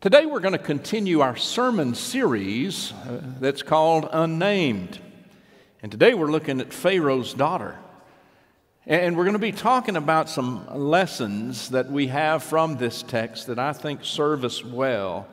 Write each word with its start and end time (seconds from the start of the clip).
Today 0.00 0.24
we're 0.24 0.40
going 0.40 0.52
to 0.52 0.58
continue 0.58 1.20
our 1.20 1.36
sermon 1.36 1.94
series 1.94 2.90
uh, 2.90 3.20
that's 3.38 3.60
called 3.60 4.08
Unnamed. 4.10 4.98
And 5.82 5.92
today 5.92 6.14
we're 6.14 6.30
looking 6.30 6.62
at 6.62 6.72
Pharaoh's 6.72 7.34
daughter. 7.34 7.76
And 8.86 9.14
we're 9.14 9.24
going 9.24 9.34
to 9.34 9.38
be 9.38 9.52
talking 9.52 9.96
about 9.96 10.30
some 10.30 10.66
lessons 10.74 11.68
that 11.68 11.90
we 11.90 12.06
have 12.06 12.42
from 12.42 12.78
this 12.78 13.02
text 13.02 13.48
that 13.48 13.58
I 13.58 13.74
think 13.74 14.02
serve 14.02 14.42
us 14.42 14.64
well 14.64 15.28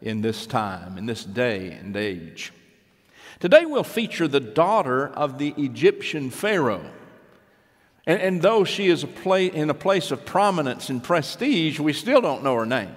in 0.00 0.20
this 0.20 0.46
time, 0.46 0.98
in 0.98 1.06
this 1.06 1.24
day 1.24 1.72
and 1.72 1.96
age. 1.96 2.52
Today 3.40 3.66
we'll 3.66 3.82
feature 3.82 4.28
the 4.28 4.38
daughter 4.38 5.08
of 5.08 5.38
the 5.38 5.52
Egyptian 5.58 6.30
Pharaoh. 6.30 6.88
And, 8.06 8.22
and 8.22 8.40
though 8.40 8.62
she 8.62 8.86
is 8.86 9.02
a 9.02 9.08
pla- 9.08 9.38
in 9.38 9.68
a 9.68 9.74
place 9.74 10.12
of 10.12 10.24
prominence 10.24 10.90
and 10.90 11.02
prestige, 11.02 11.80
we 11.80 11.92
still 11.92 12.20
don't 12.20 12.44
know 12.44 12.54
her 12.54 12.66
name. 12.66 12.94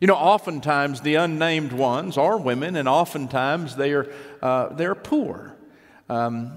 You 0.00 0.08
know, 0.08 0.14
oftentimes 0.14 1.00
the 1.00 1.14
unnamed 1.14 1.72
ones 1.72 2.18
are 2.18 2.36
women, 2.36 2.76
and 2.76 2.88
oftentimes 2.88 3.76
they 3.76 3.92
are, 3.92 4.12
uh, 4.42 4.68
they're 4.74 4.94
poor. 4.94 5.54
Um, 6.08 6.52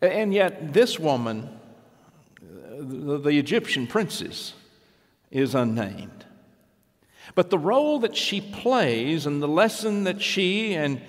and 0.00 0.32
yet, 0.32 0.72
this 0.72 0.98
woman, 0.98 1.48
the, 2.40 3.18
the 3.18 3.38
Egyptian 3.38 3.86
princess, 3.86 4.54
is 5.30 5.54
unnamed. 5.54 6.24
But 7.34 7.50
the 7.50 7.58
role 7.58 8.00
that 8.00 8.16
she 8.16 8.40
plays 8.40 9.26
and 9.26 9.42
the 9.42 9.48
lesson 9.48 10.04
that 10.04 10.20
she 10.20 10.74
and 10.74 11.00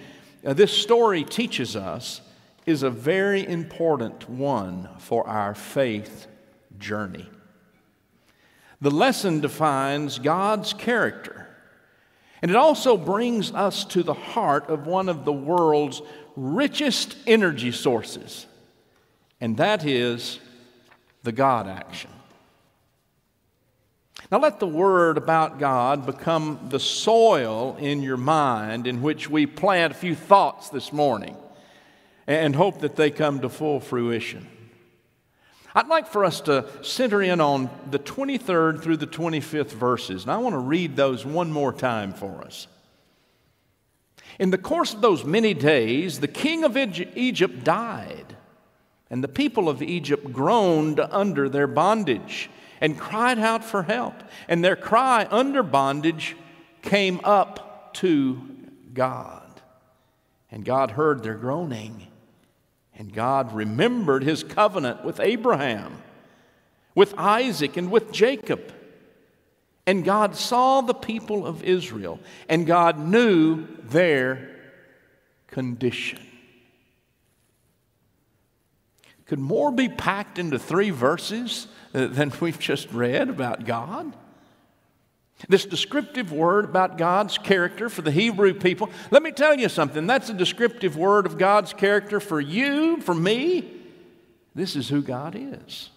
uh, 0.46 0.54
this 0.54 0.72
story 0.72 1.24
teaches 1.24 1.76
us 1.76 2.22
is 2.66 2.84
a 2.84 2.90
very 2.90 3.46
important 3.48 4.30
one 4.30 4.90
for 5.00 5.28
our 5.28 5.56
faith 5.56 6.28
journey. 6.78 7.30
The 8.82 8.92
lesson 8.92 9.42
defines 9.42 10.20
God's 10.20 10.74
character 10.74 11.48
and 12.42 12.50
it 12.50 12.58
also 12.58 12.98
brings 12.98 13.52
us 13.54 13.86
to 13.86 14.04
the 14.04 14.14
heart 14.14 14.70
of 14.70 14.88
one 14.88 15.10
of 15.10 15.26
the 15.26 15.34
world's 15.34 16.02
richest 16.36 17.16
energy 17.28 17.72
sources, 17.72 18.46
and 19.40 19.58
that 19.58 19.86
is 19.86 20.40
the 21.24 21.32
God 21.32 21.68
action. 21.68 22.10
Now, 24.32 24.40
let 24.40 24.60
the 24.60 24.68
word 24.68 25.18
about 25.18 25.60
God 25.60 26.06
become 26.06 26.60
the 26.70 26.80
soil 26.80 27.76
in 27.80 28.02
your 28.02 28.18
mind 28.18 28.88
in 28.88 29.02
which 29.02 29.30
we 29.30 29.46
plant 29.46 29.92
a 29.92 29.96
few 29.96 30.16
thoughts 30.16 30.70
this 30.70 30.94
morning 30.94 31.36
and 32.28 32.56
hope 32.56 32.80
that 32.80 32.96
they 32.96 33.12
come 33.12 33.42
to 33.42 33.50
full 33.50 33.82
fruition. 33.82 34.48
I'd 35.74 35.88
like 35.88 36.08
for 36.08 36.26
us 36.26 36.42
to 36.42 36.66
center 36.82 37.22
in 37.22 37.40
on 37.40 37.70
the 37.90 38.00
23rd 38.00 38.82
through 38.82 38.98
the 38.98 39.08
25th 39.08 39.72
verses, 39.72 40.24
and 40.24 40.32
I 40.32 40.38
want 40.38 40.54
to 40.54 40.60
read 40.60 40.96
those 40.96 41.26
one 41.26 41.52
more 41.52 41.72
time 41.72 42.14
for 42.14 42.42
us. 42.44 42.68
In 44.40 44.50
the 44.50 44.58
course 44.58 44.94
of 44.94 45.02
those 45.02 45.24
many 45.24 45.54
days, 45.54 46.20
the 46.20 46.28
king 46.28 46.64
of 46.64 46.76
Egypt 46.76 47.64
died, 47.64 48.36
and 49.10 49.24
the 49.24 49.30
people 49.30 49.70
of 49.70 49.82
Egypt 49.82 50.34
groaned 50.34 51.00
under 51.00 51.48
their 51.48 51.68
bondage 51.68 52.50
and 52.82 53.00
cried 53.00 53.40
out 53.40 53.64
for 53.64 53.84
help. 53.84 54.16
And 54.48 54.64
their 54.64 54.76
cry 54.76 55.28
under 55.30 55.64
bondage 55.64 56.36
came 56.82 57.22
up 57.24 57.94
to 57.96 58.42
God. 58.94 59.62
And 60.50 60.66
God 60.66 60.92
heard 60.92 61.24
their 61.24 61.36
groaning 61.36 62.08
and 63.02 63.12
God 63.12 63.52
remembered 63.54 64.22
his 64.22 64.44
covenant 64.44 65.04
with 65.04 65.20
Abraham, 65.20 66.04
with 66.94 67.16
Isaac, 67.18 67.76
and 67.76 67.90
with 67.90 68.12
Jacob. 68.12 68.72
And 69.88 70.06
God 70.06 70.36
saw 70.36 70.82
the 70.82 70.94
people 70.94 71.48
of 71.48 71.64
Israel, 71.64 72.20
and 72.48 72.68
God 72.68 73.00
knew 73.00 73.66
their 73.86 74.56
condition. 75.48 76.20
Could 79.26 79.40
more 79.40 79.72
be 79.72 79.90
packed 79.90 80.38
into 80.38 80.60
three 80.60 80.92
verses 80.92 81.66
than 81.94 82.32
we've 82.40 82.60
just 82.60 82.92
read 82.92 83.30
about 83.30 83.66
God? 83.66 84.16
This 85.50 85.66
descriptive 85.66 86.32
word 86.32 86.66
about 86.66 86.98
God's 86.98 87.38
character 87.38 87.90
for 87.90 88.02
the 88.02 88.12
Hebrew 88.12 88.54
people, 88.54 88.90
let 89.10 89.24
me 89.24 89.32
tell 89.32 89.56
you 89.56 89.70
something. 89.70 90.08
That's 90.08 90.30
a 90.30 90.34
descriptive 90.34 90.96
word 90.96 91.26
of 91.26 91.38
God's 91.38 91.74
character 91.74 92.20
for 92.20 92.40
you, 92.40 93.02
for 93.02 93.16
me. 93.16 93.72
This 94.54 94.76
is 94.76 94.90
who 94.90 95.02
God 95.02 95.36
is. 95.38 95.90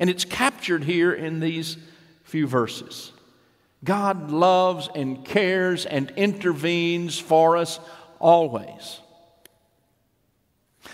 And 0.00 0.08
it's 0.08 0.24
captured 0.24 0.84
here 0.84 1.12
in 1.12 1.40
these 1.40 1.76
few 2.24 2.46
verses. 2.46 3.12
God 3.84 4.30
loves 4.30 4.88
and 4.94 5.24
cares 5.24 5.86
and 5.86 6.10
intervenes 6.16 7.18
for 7.18 7.56
us 7.56 7.80
always. 8.18 9.00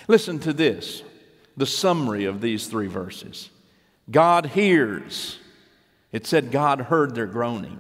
Listen 0.09 0.39
to 0.41 0.53
this 0.53 1.03
the 1.57 1.67
summary 1.67 2.25
of 2.25 2.41
these 2.41 2.67
three 2.67 2.87
verses 2.87 3.51
God 4.11 4.47
hears 4.47 5.39
it 6.13 6.27
said 6.27 6.51
God 6.51 6.83
heard 6.83 7.15
their 7.15 7.27
groaning. 7.27 7.79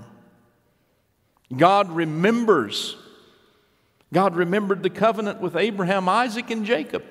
God 1.56 1.90
remembers. 1.90 2.96
God 4.12 4.36
remembered 4.36 4.82
the 4.82 4.90
covenant 4.90 5.40
with 5.40 5.56
Abraham, 5.56 6.08
Isaac, 6.08 6.50
and 6.50 6.66
Jacob. 6.66 7.04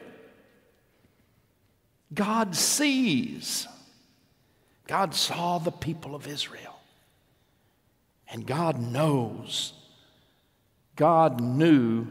God 2.13 2.55
sees. 2.55 3.67
God 4.87 5.13
saw 5.13 5.57
the 5.57 5.71
people 5.71 6.15
of 6.15 6.27
Israel. 6.27 6.79
And 8.29 8.45
God 8.45 8.79
knows. 8.79 9.73
God 10.95 11.41
knew 11.41 12.07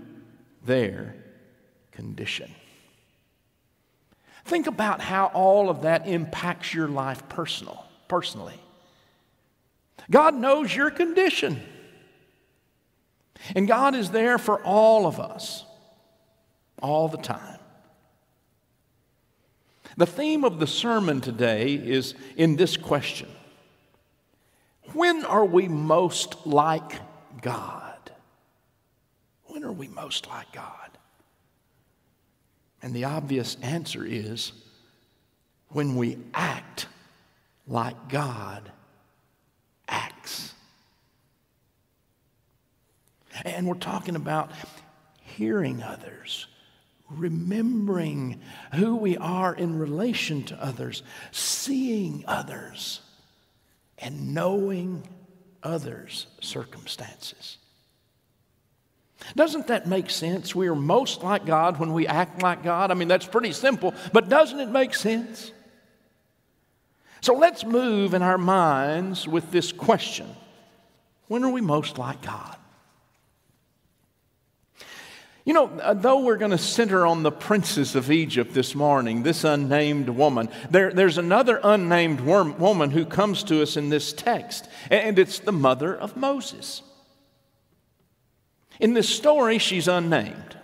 their 0.64 1.14
condition. 1.92 2.50
Think 4.44 4.66
about 4.66 5.00
how 5.00 5.26
all 5.26 5.70
of 5.70 5.82
that 5.82 6.06
impacts 6.06 6.72
your 6.72 6.88
life 6.88 7.28
personal, 7.28 7.84
personally. 8.08 8.60
God 10.10 10.34
knows 10.34 10.74
your 10.74 10.90
condition. 10.90 11.60
And 13.54 13.68
God 13.68 13.94
is 13.94 14.10
there 14.10 14.38
for 14.38 14.60
all 14.62 15.06
of 15.06 15.20
us, 15.20 15.64
all 16.82 17.08
the 17.08 17.18
time. 17.18 17.58
The 19.96 20.06
theme 20.06 20.44
of 20.44 20.58
the 20.58 20.66
sermon 20.66 21.20
today 21.20 21.74
is 21.74 22.14
in 22.36 22.56
this 22.56 22.76
question 22.76 23.28
When 24.92 25.24
are 25.24 25.44
we 25.44 25.68
most 25.68 26.46
like 26.46 27.00
God? 27.40 27.94
When 29.46 29.64
are 29.64 29.72
we 29.72 29.88
most 29.88 30.28
like 30.28 30.52
God? 30.52 30.90
And 32.82 32.94
the 32.94 33.04
obvious 33.04 33.56
answer 33.62 34.04
is 34.04 34.52
when 35.70 35.96
we 35.96 36.18
act 36.34 36.86
like 37.66 38.08
God 38.08 38.70
acts. 39.88 40.52
And 43.44 43.66
we're 43.66 43.74
talking 43.74 44.16
about 44.16 44.50
hearing 45.20 45.82
others, 45.82 46.46
remembering 47.10 48.40
who 48.74 48.96
we 48.96 49.16
are 49.16 49.54
in 49.54 49.78
relation 49.78 50.44
to 50.44 50.62
others, 50.62 51.02
seeing 51.30 52.24
others, 52.26 53.00
and 53.98 54.34
knowing 54.34 55.06
others' 55.62 56.26
circumstances. 56.40 57.58
Doesn't 59.34 59.66
that 59.68 59.86
make 59.88 60.10
sense? 60.10 60.54
We 60.54 60.68
are 60.68 60.74
most 60.74 61.22
like 61.22 61.46
God 61.46 61.78
when 61.78 61.92
we 61.92 62.06
act 62.06 62.42
like 62.42 62.62
God. 62.62 62.90
I 62.90 62.94
mean, 62.94 63.08
that's 63.08 63.26
pretty 63.26 63.52
simple, 63.52 63.94
but 64.12 64.28
doesn't 64.28 64.60
it 64.60 64.68
make 64.68 64.94
sense? 64.94 65.52
So 67.22 67.34
let's 67.34 67.64
move 67.64 68.14
in 68.14 68.22
our 68.22 68.38
minds 68.38 69.26
with 69.26 69.50
this 69.50 69.72
question 69.72 70.28
When 71.28 71.42
are 71.44 71.50
we 71.50 71.60
most 71.60 71.98
like 71.98 72.22
God? 72.22 72.56
You 75.46 75.52
know, 75.52 75.66
uh, 75.68 75.94
though 75.94 76.24
we're 76.24 76.38
going 76.38 76.50
to 76.50 76.58
center 76.58 77.06
on 77.06 77.22
the 77.22 77.30
princess 77.30 77.94
of 77.94 78.10
Egypt 78.10 78.52
this 78.52 78.74
morning, 78.74 79.22
this 79.22 79.44
unnamed 79.44 80.08
woman, 80.08 80.48
there, 80.70 80.92
there's 80.92 81.18
another 81.18 81.60
unnamed 81.62 82.20
woman 82.20 82.90
who 82.90 83.04
comes 83.06 83.44
to 83.44 83.62
us 83.62 83.76
in 83.76 83.88
this 83.88 84.12
text, 84.12 84.68
and 84.90 85.20
it's 85.20 85.38
the 85.38 85.52
mother 85.52 85.96
of 85.96 86.16
Moses. 86.16 86.82
In 88.80 88.94
this 88.94 89.08
story, 89.08 89.58
she's 89.58 89.86
unnamed. 89.86 90.56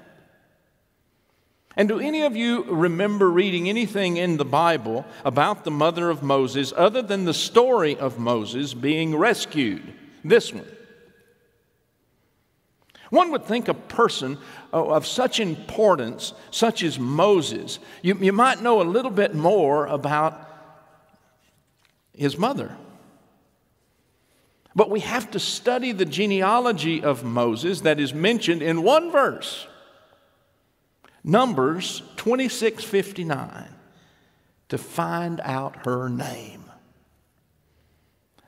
And 1.76 1.88
do 1.88 2.00
any 2.00 2.22
of 2.22 2.34
you 2.34 2.64
remember 2.64 3.30
reading 3.30 3.68
anything 3.68 4.16
in 4.16 4.36
the 4.36 4.44
Bible 4.44 5.06
about 5.24 5.62
the 5.62 5.70
mother 5.70 6.10
of 6.10 6.24
Moses 6.24 6.72
other 6.76 7.02
than 7.02 7.24
the 7.24 7.32
story 7.32 7.96
of 7.96 8.18
Moses 8.18 8.74
being 8.74 9.14
rescued? 9.14 9.94
This 10.24 10.52
one. 10.52 10.66
One 13.12 13.30
would 13.32 13.44
think 13.44 13.68
a 13.68 13.74
person 13.74 14.38
of 14.72 15.06
such 15.06 15.38
importance, 15.38 16.32
such 16.50 16.82
as 16.82 16.98
Moses, 16.98 17.78
you, 18.00 18.16
you 18.16 18.32
might 18.32 18.62
know 18.62 18.80
a 18.80 18.84
little 18.84 19.10
bit 19.10 19.34
more 19.34 19.84
about 19.84 20.48
his 22.16 22.38
mother. 22.38 22.74
But 24.74 24.88
we 24.88 25.00
have 25.00 25.30
to 25.32 25.38
study 25.38 25.92
the 25.92 26.06
genealogy 26.06 27.04
of 27.04 27.22
Moses 27.22 27.82
that 27.82 28.00
is 28.00 28.14
mentioned 28.14 28.62
in 28.62 28.82
one 28.82 29.12
verse. 29.12 29.66
Numbers 31.22 32.00
26:59 32.16 33.68
to 34.70 34.78
find 34.78 35.38
out 35.44 35.84
her 35.84 36.08
name. 36.08 36.64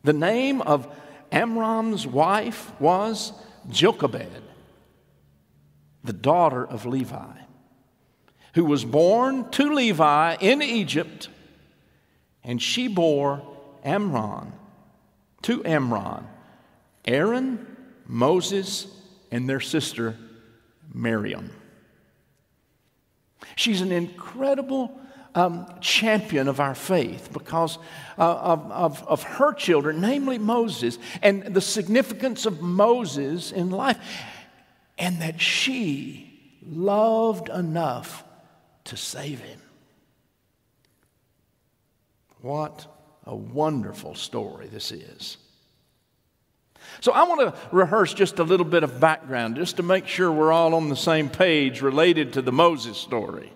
The 0.05 0.14
name 0.14 0.62
of 0.62 0.88
Amram's 1.31 2.06
wife 2.06 2.72
was 2.81 3.34
Jochebed, 3.69 4.54
the 6.05 6.12
daughter 6.12 6.65
of 6.65 6.85
Levi, 6.85 7.39
who 8.55 8.65
was 8.65 8.85
born 8.85 9.51
to 9.51 9.75
Levi 9.75 10.37
in 10.41 10.62
Egypt, 10.62 11.29
and 12.45 12.61
she 12.61 12.87
bore 12.87 13.43
Amram 13.83 14.53
to 15.43 15.65
Amram, 15.65 16.27
Aaron, 17.06 17.67
Moses, 18.06 18.87
and 19.31 19.49
their 19.49 19.61
sister 19.61 20.17
Miriam. 20.93 21.51
She's 23.57 23.81
an 23.81 23.93
incredible 23.93 25.00
um, 25.35 25.67
champion 25.81 26.49
of 26.49 26.61
our 26.61 26.75
faith 26.75 27.31
because 27.33 27.79
uh, 28.19 28.23
of, 28.23 28.71
of, 28.71 29.09
of 29.09 29.23
her 29.23 29.53
children, 29.53 30.00
namely 30.00 30.39
Moses, 30.39 30.99
and 31.23 31.43
the 31.55 31.61
significance 31.61 32.47
of 32.47 32.62
Moses 32.62 33.53
in 33.53 33.71
life, 33.71 33.99
and 34.99 35.20
that 35.23 35.41
she 35.41 36.61
loved 36.67 37.49
enough 37.49 38.25
to 38.85 38.96
save 38.96 39.41
him. 39.41 39.61
What 42.41 42.87
a 43.25 43.35
wonderful 43.35 44.14
story 44.14 44.67
this 44.67 44.93
is. 44.93 45.38
So, 47.00 47.12
I 47.12 47.25
want 47.25 47.41
to 47.41 47.55
rehearse 47.75 48.12
just 48.12 48.38
a 48.38 48.44
little 48.44 48.67
bit 48.67 48.82
of 48.82 49.00
background 49.00 49.56
just 49.56 49.79
to 49.79 49.82
make 49.82 50.06
sure 50.06 50.31
we're 50.31 50.52
all 50.52 50.75
on 50.75 50.91
the 50.91 50.97
same 50.97 51.31
page 51.31 51.81
related 51.81 52.35
to 52.35 52.43
the 52.43 52.52
Moses 52.52 52.99
story. 52.99 53.50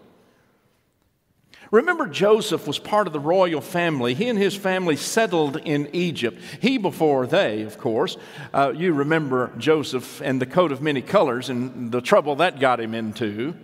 Remember, 1.71 2.07
Joseph 2.07 2.67
was 2.67 2.79
part 2.79 3.07
of 3.07 3.13
the 3.13 3.21
royal 3.21 3.61
family. 3.61 4.15
He 4.15 4.29
and 4.29 4.39
his 4.39 4.57
family 4.57 4.97
settled 4.97 5.57
in 5.59 5.91
Egypt. 5.93 6.41
He 6.61 6.79
before 6.79 7.27
they, 7.27 7.63
of 7.63 7.77
course. 7.79 8.17
Uh, 8.55 8.73
you 8.75 8.95
remember 8.95 9.53
Joseph 9.59 10.23
and 10.23 10.41
the 10.41 10.47
coat 10.47 10.73
of 10.73 10.81
many 10.81 11.03
colors 11.03 11.51
and 11.51 11.93
the 11.93 12.01
trouble 12.01 12.37
that 12.37 12.59
got 12.59 12.81
him 12.81 12.95
into. 12.95 13.55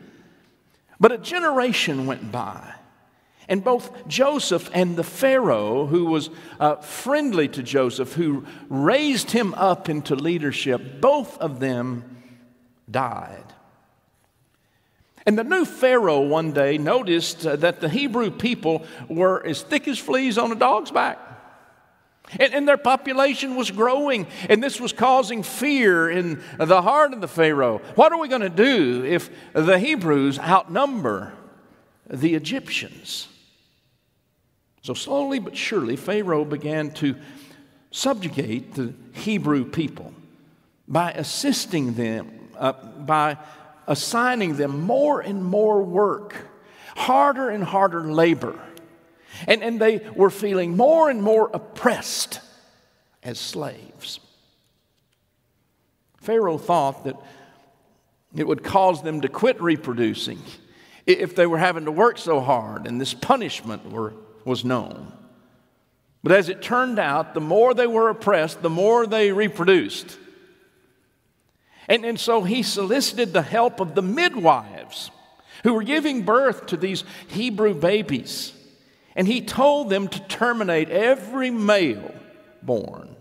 But 1.00 1.12
a 1.12 1.18
generation 1.18 2.04
went 2.06 2.30
by. 2.30 2.74
And 3.48 3.64
both 3.64 4.06
Joseph 4.06 4.70
and 4.72 4.96
the 4.96 5.04
Pharaoh, 5.04 5.86
who 5.86 6.06
was 6.06 6.30
uh, 6.60 6.76
friendly 6.76 7.48
to 7.48 7.62
Joseph, 7.62 8.14
who 8.14 8.46
raised 8.68 9.30
him 9.30 9.54
up 9.54 9.88
into 9.88 10.14
leadership, 10.14 11.00
both 11.00 11.36
of 11.38 11.60
them 11.60 12.22
died. 12.90 13.44
And 15.26 15.38
the 15.38 15.44
new 15.44 15.64
Pharaoh 15.64 16.20
one 16.20 16.52
day 16.52 16.76
noticed 16.76 17.46
uh, 17.46 17.56
that 17.56 17.80
the 17.80 17.88
Hebrew 17.88 18.30
people 18.30 18.84
were 19.08 19.44
as 19.44 19.62
thick 19.62 19.88
as 19.88 19.98
fleas 19.98 20.36
on 20.36 20.52
a 20.52 20.54
dog's 20.54 20.90
back. 20.90 21.18
And, 22.38 22.54
and, 22.54 22.68
their 22.68 22.78
population 22.78 23.54
was 23.54 23.70
growing, 23.70 24.26
and 24.48 24.62
this 24.62 24.80
was 24.80 24.94
causing 24.94 25.42
fear 25.42 26.08
in 26.08 26.42
the 26.58 26.80
heart 26.80 27.12
of 27.12 27.20
the 27.20 27.28
Pharaoh. 27.28 27.78
What 27.96 28.12
are 28.12 28.18
we 28.18 28.28
going 28.28 28.40
to 28.40 28.48
do 28.48 29.04
if 29.04 29.30
the 29.52 29.78
Hebrews 29.78 30.38
outnumber 30.38 31.34
the 32.08 32.34
Egyptians? 32.34 33.28
So, 34.80 34.94
slowly 34.94 35.38
but 35.38 35.54
surely, 35.54 35.96
Pharaoh 35.96 36.46
began 36.46 36.92
to 36.92 37.14
subjugate 37.90 38.74
the 38.74 38.94
Hebrew 39.12 39.64
people 39.64 40.12
by 40.88 41.12
assisting 41.12 41.94
them, 41.94 42.50
uh, 42.58 42.72
by 42.72 43.36
assigning 43.86 44.56
them 44.56 44.82
more 44.82 45.20
and 45.20 45.44
more 45.44 45.82
work, 45.82 46.48
harder 46.96 47.48
and 47.48 47.64
harder 47.64 48.04
labor. 48.04 48.58
And, 49.46 49.62
and 49.62 49.80
they 49.80 50.06
were 50.14 50.30
feeling 50.30 50.76
more 50.76 51.10
and 51.10 51.22
more 51.22 51.50
oppressed 51.52 52.40
as 53.22 53.38
slaves. 53.38 54.20
Pharaoh 56.18 56.58
thought 56.58 57.04
that 57.04 57.16
it 58.34 58.46
would 58.46 58.62
cause 58.62 59.02
them 59.02 59.20
to 59.20 59.28
quit 59.28 59.60
reproducing 59.60 60.38
if 61.06 61.36
they 61.36 61.46
were 61.46 61.58
having 61.58 61.84
to 61.84 61.92
work 61.92 62.18
so 62.18 62.40
hard, 62.40 62.86
and 62.86 63.00
this 63.00 63.12
punishment 63.12 63.90
were 63.90 64.14
was 64.44 64.64
known. 64.64 65.12
But 66.22 66.32
as 66.32 66.48
it 66.48 66.62
turned 66.62 66.98
out, 66.98 67.34
the 67.34 67.40
more 67.40 67.74
they 67.74 67.86
were 67.86 68.08
oppressed, 68.08 68.62
the 68.62 68.70
more 68.70 69.06
they 69.06 69.32
reproduced. 69.32 70.18
And, 71.88 72.04
and 72.04 72.18
so 72.18 72.42
he 72.42 72.62
solicited 72.62 73.32
the 73.32 73.42
help 73.42 73.80
of 73.80 73.94
the 73.94 74.02
midwives 74.02 75.10
who 75.62 75.74
were 75.74 75.82
giving 75.82 76.22
birth 76.22 76.66
to 76.66 76.76
these 76.76 77.04
Hebrew 77.28 77.74
babies. 77.74 78.52
And 79.16 79.26
he 79.26 79.40
told 79.40 79.90
them 79.90 80.08
to 80.08 80.20
terminate 80.20 80.90
every 80.90 81.50
male 81.50 82.14
born. 82.62 83.14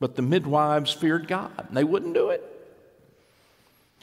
But 0.00 0.16
the 0.16 0.22
midwives 0.22 0.92
feared 0.92 1.28
God, 1.28 1.52
and 1.68 1.76
they 1.76 1.84
wouldn't 1.84 2.14
do 2.14 2.30
it. 2.30 2.50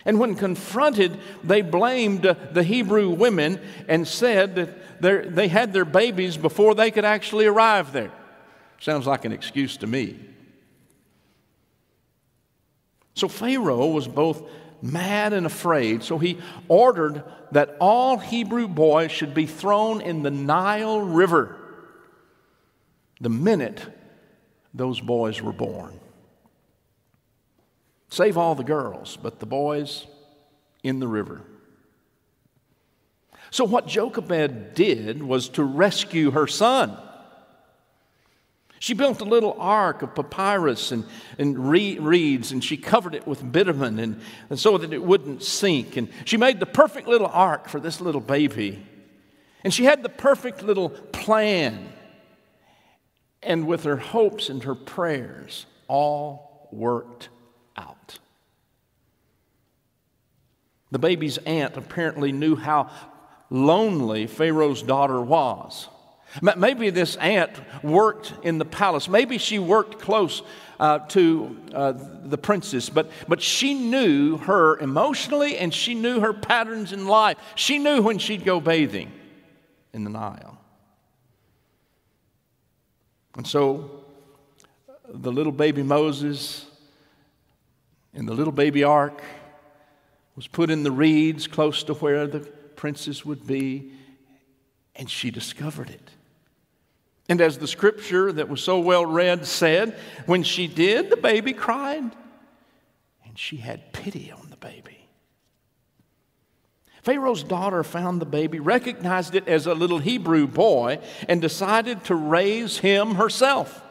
And 0.03 0.19
when 0.19 0.35
confronted, 0.35 1.19
they 1.43 1.61
blamed 1.61 2.23
the 2.23 2.63
Hebrew 2.63 3.09
women 3.09 3.59
and 3.87 4.07
said 4.07 4.55
that 4.55 5.35
they 5.35 5.47
had 5.47 5.73
their 5.73 5.85
babies 5.85 6.37
before 6.37 6.73
they 6.73 6.89
could 6.89 7.05
actually 7.05 7.45
arrive 7.45 7.93
there. 7.93 8.11
Sounds 8.79 9.05
like 9.05 9.25
an 9.25 9.31
excuse 9.31 9.77
to 9.77 9.87
me. 9.87 10.19
So 13.13 13.27
Pharaoh 13.27 13.87
was 13.87 14.07
both 14.07 14.43
mad 14.81 15.33
and 15.33 15.45
afraid, 15.45 16.03
so 16.03 16.17
he 16.17 16.39
ordered 16.67 17.23
that 17.51 17.77
all 17.79 18.17
Hebrew 18.17 18.67
boys 18.67 19.11
should 19.11 19.33
be 19.33 19.45
thrown 19.45 20.01
in 20.01 20.23
the 20.23 20.31
Nile 20.31 21.01
River 21.01 21.57
the 23.21 23.29
minute 23.29 23.79
those 24.73 24.99
boys 24.99 25.41
were 25.41 25.53
born. 25.53 25.99
Save 28.09 28.37
all 28.37 28.55
the 28.55 28.63
girls, 28.63 29.17
but 29.21 29.39
the 29.39 29.45
boys 29.45 30.07
in 30.83 30.99
the 30.99 31.07
river. 31.07 31.41
So, 33.51 33.63
what 33.63 33.87
Jochebed 33.87 34.73
did 34.73 35.21
was 35.21 35.49
to 35.49 35.63
rescue 35.63 36.31
her 36.31 36.47
son. 36.47 36.97
She 38.81 38.95
built 38.95 39.21
a 39.21 39.25
little 39.25 39.55
ark 39.59 40.01
of 40.01 40.15
papyrus 40.15 40.91
and, 40.91 41.05
and 41.37 41.69
reeds, 41.69 42.51
and 42.51 42.63
she 42.63 42.77
covered 42.77 43.13
it 43.13 43.27
with 43.27 43.51
bitumen 43.51 43.99
and, 43.99 44.19
and 44.49 44.59
so 44.59 44.79
that 44.79 44.91
it 44.91 45.03
wouldn't 45.03 45.43
sink. 45.43 45.97
And 45.97 46.09
she 46.25 46.35
made 46.35 46.59
the 46.59 46.65
perfect 46.65 47.07
little 47.07 47.27
ark 47.27 47.69
for 47.69 47.79
this 47.79 48.01
little 48.01 48.19
baby. 48.19 48.83
And 49.63 49.71
she 49.71 49.83
had 49.83 50.01
the 50.01 50.09
perfect 50.09 50.63
little 50.63 50.89
plan. 50.89 51.93
And 53.43 53.67
with 53.67 53.83
her 53.83 53.97
hopes 53.97 54.49
and 54.49 54.63
her 54.63 54.73
prayers, 54.73 55.67
all 55.87 56.67
worked 56.71 57.29
out. 57.77 58.17
The 60.89 60.97
baby's 60.97 61.37
aunt 61.37 61.77
apparently 61.77 62.31
knew 62.31 62.55
how 62.55 62.89
lonely 63.51 64.25
Pharaoh's 64.25 64.81
daughter 64.81 65.21
was. 65.21 65.87
Maybe 66.41 66.89
this 66.89 67.17
aunt 67.17 67.51
worked 67.83 68.33
in 68.43 68.57
the 68.57 68.65
palace. 68.65 69.09
Maybe 69.09 69.37
she 69.37 69.59
worked 69.59 69.99
close 69.99 70.41
uh, 70.79 70.99
to 71.09 71.57
uh, 71.73 71.93
the 72.23 72.37
princess, 72.37 72.89
but, 72.89 73.11
but 73.27 73.41
she 73.41 73.73
knew 73.73 74.37
her 74.37 74.77
emotionally 74.79 75.57
and 75.57 75.73
she 75.73 75.93
knew 75.93 76.21
her 76.21 76.33
patterns 76.33 76.93
in 76.93 77.05
life. 77.05 77.37
She 77.55 77.77
knew 77.77 78.01
when 78.01 78.17
she'd 78.17 78.45
go 78.45 78.59
bathing 78.59 79.11
in 79.93 80.03
the 80.03 80.09
Nile. 80.09 80.57
And 83.35 83.45
so 83.45 84.03
the 85.07 85.31
little 85.31 85.51
baby 85.51 85.83
Moses 85.83 86.65
and 88.13 88.27
the 88.27 88.33
little 88.33 88.53
baby 88.53 88.83
ark 88.83 89.21
was 90.35 90.47
put 90.47 90.69
in 90.69 90.83
the 90.83 90.91
reeds 90.91 91.47
close 91.47 91.83
to 91.83 91.93
where 91.95 92.25
the 92.25 92.39
princess 92.39 93.25
would 93.25 93.45
be, 93.45 93.91
and 94.95 95.09
she 95.09 95.29
discovered 95.29 95.89
it. 95.89 96.09
And 97.31 97.39
as 97.39 97.59
the 97.59 97.67
scripture 97.67 98.29
that 98.29 98.49
was 98.49 98.61
so 98.61 98.77
well 98.81 99.05
read 99.05 99.45
said, 99.45 99.97
when 100.25 100.43
she 100.43 100.67
did, 100.67 101.09
the 101.09 101.15
baby 101.15 101.53
cried, 101.53 102.03
and 103.23 103.39
she 103.39 103.55
had 103.55 103.93
pity 103.93 104.33
on 104.33 104.49
the 104.49 104.57
baby. 104.57 105.07
Pharaoh's 107.03 107.43
daughter 107.43 107.85
found 107.85 108.19
the 108.19 108.25
baby, 108.25 108.59
recognized 108.59 109.33
it 109.33 109.47
as 109.47 109.65
a 109.65 109.73
little 109.73 109.99
Hebrew 109.99 110.45
boy, 110.45 110.99
and 111.29 111.41
decided 111.41 112.03
to 112.03 112.15
raise 112.15 112.79
him 112.79 113.15
herself. 113.15 113.81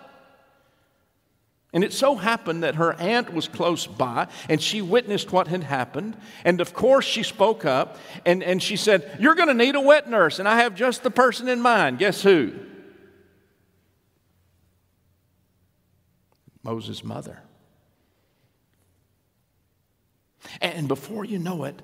And 1.73 1.83
it 1.83 1.95
so 1.95 2.17
happened 2.17 2.63
that 2.63 2.75
her 2.75 2.93
aunt 2.93 3.33
was 3.33 3.49
close 3.49 3.87
by 3.87 4.29
and 4.51 4.61
she 4.61 4.83
witnessed 4.83 5.33
what 5.33 5.49
had 5.49 5.63
happened. 5.63 6.15
And 6.45 6.61
of 6.61 6.75
course, 6.75 7.07
she 7.07 7.23
spoke 7.23 7.65
up 7.65 7.97
and, 8.27 8.43
and 8.43 8.63
she 8.63 8.77
said, 8.77 9.17
You're 9.19 9.35
going 9.35 9.49
to 9.49 9.55
need 9.55 9.77
a 9.77 9.81
wet 9.81 10.11
nurse, 10.11 10.41
and 10.41 10.47
I 10.47 10.59
have 10.59 10.75
just 10.75 11.03
the 11.03 11.11
person 11.11 11.49
in 11.49 11.63
mind. 11.63 11.99
Guess 11.99 12.23
who? 12.23 12.53
Moses' 16.71 17.03
mother. 17.03 17.41
And 20.61 20.87
before 20.87 21.25
you 21.25 21.41
know 21.41 21.65
it, 21.65 21.83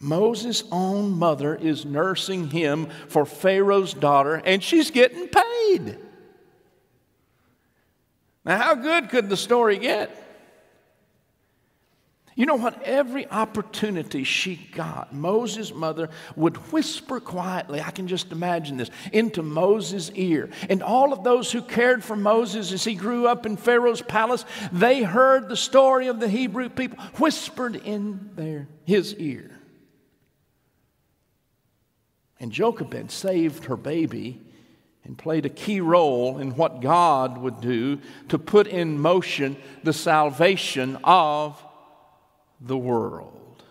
Moses' 0.00 0.64
own 0.72 1.12
mother 1.12 1.54
is 1.54 1.84
nursing 1.84 2.50
him 2.50 2.88
for 3.06 3.24
Pharaoh's 3.24 3.94
daughter, 3.94 4.42
and 4.44 4.60
she's 4.62 4.90
getting 4.90 5.28
paid. 5.28 5.98
Now, 8.44 8.58
how 8.58 8.74
good 8.74 9.08
could 9.08 9.28
the 9.28 9.36
story 9.36 9.78
get? 9.78 10.10
You 12.38 12.46
know 12.46 12.54
what? 12.54 12.80
Every 12.84 13.28
opportunity 13.28 14.22
she 14.22 14.54
got, 14.72 15.12
Moses' 15.12 15.74
mother 15.74 16.08
would 16.36 16.56
whisper 16.70 17.18
quietly, 17.18 17.80
I 17.80 17.90
can 17.90 18.06
just 18.06 18.30
imagine 18.30 18.76
this, 18.76 18.92
into 19.12 19.42
Moses' 19.42 20.12
ear. 20.14 20.48
And 20.70 20.80
all 20.80 21.12
of 21.12 21.24
those 21.24 21.50
who 21.50 21.62
cared 21.62 22.04
for 22.04 22.14
Moses 22.14 22.70
as 22.70 22.84
he 22.84 22.94
grew 22.94 23.26
up 23.26 23.44
in 23.44 23.56
Pharaoh's 23.56 24.02
palace, 24.02 24.44
they 24.70 25.02
heard 25.02 25.48
the 25.48 25.56
story 25.56 26.06
of 26.06 26.20
the 26.20 26.28
Hebrew 26.28 26.68
people 26.68 27.02
whispered 27.16 27.74
in 27.74 28.30
their, 28.36 28.68
his 28.84 29.16
ear. 29.16 29.50
And 32.38 32.52
Jochebed 32.52 33.10
saved 33.10 33.64
her 33.64 33.76
baby 33.76 34.40
and 35.02 35.18
played 35.18 35.44
a 35.44 35.50
key 35.50 35.80
role 35.80 36.38
in 36.38 36.54
what 36.54 36.82
God 36.82 37.38
would 37.38 37.60
do 37.60 37.98
to 38.28 38.38
put 38.38 38.68
in 38.68 39.00
motion 39.00 39.56
the 39.82 39.92
salvation 39.92 40.98
of 41.02 41.60
the 42.60 42.76
world. 42.76 43.62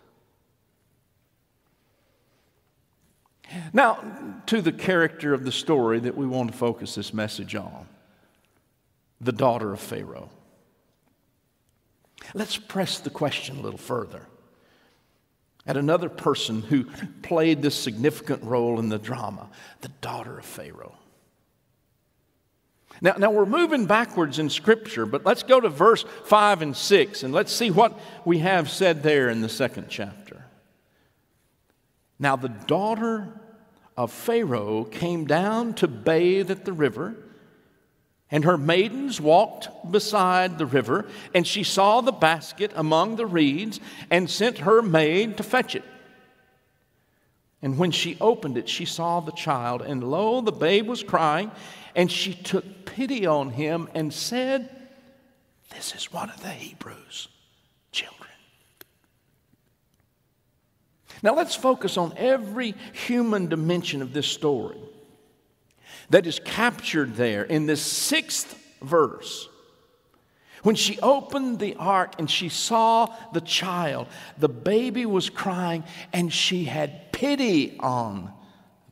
Now, 3.73 4.41
to 4.47 4.61
the 4.61 4.71
character 4.71 5.33
of 5.33 5.45
the 5.45 5.51
story 5.51 5.99
that 5.99 6.17
we 6.17 6.27
want 6.27 6.51
to 6.51 6.57
focus 6.57 6.95
this 6.95 7.13
message 7.13 7.55
on 7.55 7.87
the 9.21 9.31
daughter 9.31 9.73
of 9.73 9.79
Pharaoh. 9.79 10.29
Let's 12.33 12.57
press 12.57 12.99
the 12.99 13.09
question 13.09 13.57
a 13.57 13.61
little 13.61 13.79
further. 13.79 14.27
At 15.65 15.77
another 15.77 16.09
person 16.09 16.61
who 16.61 16.85
played 17.23 17.61
this 17.61 17.75
significant 17.75 18.43
role 18.43 18.79
in 18.79 18.89
the 18.89 18.99
drama, 18.99 19.49
the 19.81 19.89
daughter 20.01 20.39
of 20.39 20.45
Pharaoh. 20.45 20.95
Now, 23.01 23.15
now 23.17 23.31
we're 23.31 23.45
moving 23.45 23.85
backwards 23.85 24.39
in 24.39 24.49
Scripture, 24.49 25.05
but 25.05 25.25
let's 25.25 25.43
go 25.43 25.59
to 25.59 25.69
verse 25.69 26.03
5 26.25 26.61
and 26.61 26.75
6 26.75 27.23
and 27.23 27.33
let's 27.33 27.51
see 27.51 27.71
what 27.71 27.97
we 28.25 28.39
have 28.39 28.69
said 28.69 29.03
there 29.03 29.29
in 29.29 29.41
the 29.41 29.49
second 29.49 29.87
chapter. 29.89 30.45
Now, 32.19 32.35
the 32.35 32.49
daughter 32.49 33.27
of 33.95 34.11
Pharaoh 34.11 34.83
came 34.83 35.25
down 35.25 35.73
to 35.75 35.87
bathe 35.87 36.51
at 36.51 36.65
the 36.65 36.73
river, 36.73 37.15
and 38.29 38.43
her 38.43 38.57
maidens 38.57 39.21
walked 39.21 39.69
beside 39.91 40.57
the 40.57 40.65
river, 40.65 41.07
and 41.33 41.45
she 41.45 41.63
saw 41.63 42.01
the 42.01 42.11
basket 42.11 42.71
among 42.75 43.15
the 43.15 43.25
reeds 43.25 43.79
and 44.09 44.29
sent 44.29 44.59
her 44.59 44.81
maid 44.81 45.37
to 45.37 45.43
fetch 45.43 45.75
it. 45.75 45.83
And 47.61 47.77
when 47.77 47.91
she 47.91 48.17
opened 48.21 48.57
it, 48.57 48.69
she 48.69 48.85
saw 48.85 49.19
the 49.19 49.31
child, 49.31 49.81
and 49.81 50.03
lo, 50.03 50.41
the 50.41 50.51
babe 50.51 50.87
was 50.87 51.03
crying, 51.03 51.51
and 51.95 52.11
she 52.11 52.33
took 52.33 52.85
pity 52.85 53.25
on 53.25 53.49
him 53.49 53.89
and 53.95 54.13
said, 54.13 54.69
This 55.71 55.95
is 55.95 56.13
one 56.13 56.29
of 56.29 56.41
the 56.41 56.49
Hebrews' 56.49 57.27
children. 57.91 58.29
Now 61.23 61.35
let's 61.35 61.55
focus 61.55 61.97
on 61.97 62.13
every 62.15 62.75
human 62.93 63.47
dimension 63.47 64.03
of 64.03 64.13
this 64.13 64.27
story 64.27 64.77
that 66.09 66.27
is 66.27 66.39
captured 66.39 67.15
there 67.15 67.43
in 67.43 67.65
this 67.65 67.81
sixth 67.81 68.55
verse. 68.81 69.49
When 70.63 70.75
she 70.75 70.99
opened 70.99 71.59
the 71.59 71.75
ark 71.75 72.15
and 72.17 72.29
she 72.29 72.49
saw 72.49 73.13
the 73.33 73.41
child, 73.41 74.07
the 74.37 74.49
baby 74.49 75.05
was 75.05 75.29
crying, 75.29 75.83
and 76.13 76.31
she 76.31 76.65
had 76.65 77.11
pity 77.11 77.77
on 77.79 78.33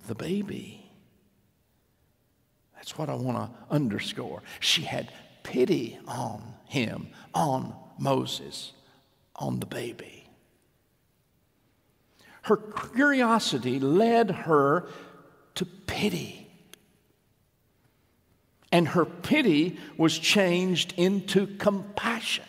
the 0.08 0.16
baby. 0.16 0.92
That's 2.76 2.98
what 2.98 3.10
I 3.10 3.16
want 3.16 3.38
to 3.38 3.74
underscore. 3.74 4.44
She 4.60 4.84
had 4.84 5.12
pity 5.44 5.98
on 6.08 6.44
him, 6.66 7.08
on 7.34 7.76
Moses, 7.98 8.74
on 9.36 9.60
the 9.60 9.66
baby. 9.66 10.30
Her 12.44 12.58
curiosity 12.58 13.80
led 13.80 14.30
her 14.30 14.88
to 15.56 15.66
pity. 15.66 16.45
And 18.76 18.90
her 18.90 19.06
pity 19.06 19.80
was 19.96 20.20
changed 20.20 20.94
into 20.98 21.48
compassion. 21.48 22.44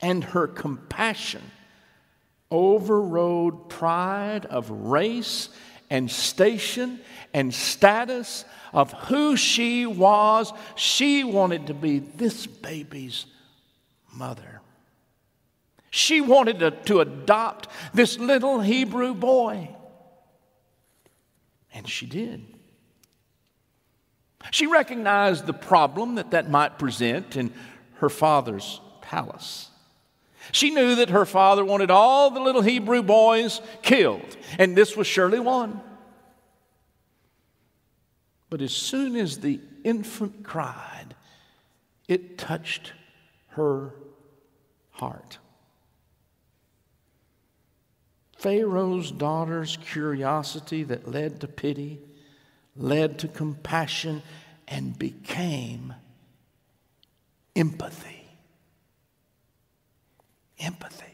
And 0.00 0.24
her 0.24 0.48
compassion 0.48 1.42
overrode 2.50 3.68
pride 3.68 4.44
of 4.46 4.68
race 4.70 5.50
and 5.88 6.10
station 6.10 6.98
and 7.32 7.54
status 7.54 8.44
of 8.72 8.92
who 8.92 9.36
she 9.36 9.86
was. 9.86 10.52
She 10.74 11.22
wanted 11.22 11.68
to 11.68 11.74
be 11.74 12.00
this 12.00 12.44
baby's 12.44 13.24
mother. 14.12 14.62
She 15.90 16.20
wanted 16.20 16.58
to, 16.58 16.72
to 16.72 16.98
adopt 17.02 17.68
this 17.94 18.18
little 18.18 18.58
Hebrew 18.58 19.14
boy. 19.14 19.70
And 21.72 21.88
she 21.88 22.06
did. 22.06 22.55
She 24.50 24.66
recognized 24.66 25.46
the 25.46 25.52
problem 25.52 26.16
that 26.16 26.30
that 26.30 26.50
might 26.50 26.78
present 26.78 27.36
in 27.36 27.52
her 27.94 28.08
father's 28.08 28.80
palace. 29.00 29.70
She 30.52 30.70
knew 30.70 30.96
that 30.96 31.10
her 31.10 31.24
father 31.24 31.64
wanted 31.64 31.90
all 31.90 32.30
the 32.30 32.40
little 32.40 32.62
Hebrew 32.62 33.02
boys 33.02 33.60
killed, 33.82 34.36
and 34.58 34.76
this 34.76 34.96
was 34.96 35.06
surely 35.06 35.40
one. 35.40 35.80
But 38.48 38.62
as 38.62 38.72
soon 38.72 39.16
as 39.16 39.38
the 39.40 39.60
infant 39.82 40.44
cried, 40.44 41.14
it 42.06 42.38
touched 42.38 42.92
her 43.48 43.94
heart. 44.90 45.38
Pharaoh's 48.36 49.10
daughter's 49.10 49.78
curiosity 49.78 50.84
that 50.84 51.10
led 51.10 51.40
to 51.40 51.48
pity, 51.48 52.00
led 52.76 53.18
to 53.20 53.28
compassion, 53.28 54.22
and 54.68 54.98
became 54.98 55.94
empathy 57.54 58.16
empathy. 60.58 61.04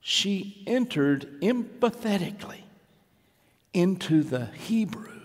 She 0.00 0.62
entered 0.66 1.40
empathetically 1.40 2.62
into 3.72 4.22
the 4.22 4.46
Hebrew 4.46 5.20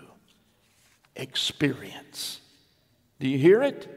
experience. 1.15 2.39
Do 3.19 3.27
you 3.27 3.38
hear 3.38 3.63
it? 3.63 3.93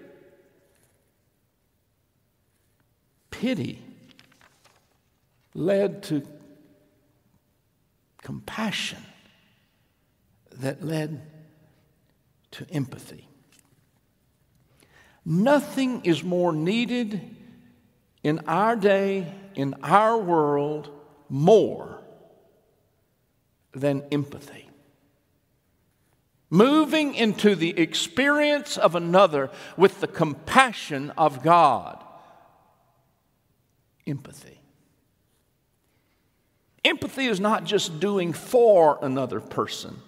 Pity 3.30 3.82
led 5.54 6.02
to 6.04 6.22
compassion 8.22 9.04
that 10.60 10.84
led 10.84 11.20
to 12.52 12.66
empathy. 12.70 13.28
Nothing 15.24 16.04
is 16.04 16.24
more 16.24 16.52
needed 16.52 17.36
in 18.22 18.40
our 18.46 18.76
day, 18.76 19.32
in 19.54 19.74
our 19.82 20.18
world, 20.18 20.90
more 21.28 22.02
than 23.72 24.02
empathy. 24.10 24.68
Moving 26.50 27.14
into 27.14 27.54
the 27.54 27.78
experience 27.78 28.76
of 28.76 28.96
another 28.96 29.50
with 29.76 30.00
the 30.00 30.08
compassion 30.08 31.10
of 31.16 31.42
God. 31.42 32.02
Empathy. 34.06 34.60
Empathy 36.84 37.26
is 37.26 37.38
not 37.38 37.64
just 37.64 38.00
doing 38.00 38.32
for 38.32 38.98
another 39.02 39.38
person, 39.38 40.00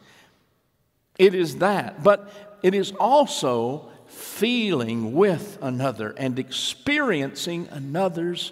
it 1.22 1.36
is 1.36 1.58
that, 1.58 2.02
but 2.02 2.28
it 2.64 2.74
is 2.74 2.90
also 2.98 3.88
feeling 4.08 5.12
with 5.12 5.56
another 5.62 6.12
and 6.16 6.36
experiencing 6.36 7.68
another's 7.70 8.50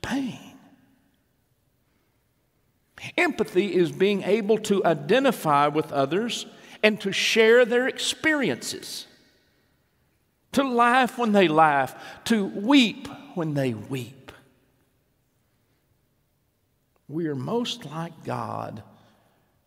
pain. 0.00 0.54
Empathy 3.18 3.74
is 3.74 3.92
being 3.92 4.22
able 4.22 4.56
to 4.56 4.82
identify 4.86 5.66
with 5.66 5.92
others 5.92 6.46
and 6.82 6.98
to 7.02 7.12
share 7.12 7.66
their 7.66 7.86
experiences, 7.86 9.06
to 10.52 10.66
laugh 10.66 11.18
when 11.18 11.32
they 11.32 11.48
laugh, 11.48 11.94
to 12.24 12.46
weep 12.46 13.08
when 13.34 13.52
they 13.52 13.74
weep. 13.74 14.32
We 17.08 17.26
are 17.26 17.34
most 17.34 17.84
like 17.84 18.24
God 18.24 18.82